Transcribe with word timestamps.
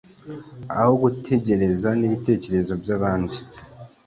aho 0.77 0.91
gutegereza 1.03 1.89
n'ibitekerezo 1.99 2.73
byabandi 2.81 3.37